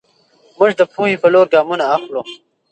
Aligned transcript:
موږ 0.57 0.71
د 0.79 0.81
پوهې 0.93 1.15
په 1.21 1.27
لور 1.33 1.45
ګامونه 1.53 1.83
اخلو. 1.95 2.21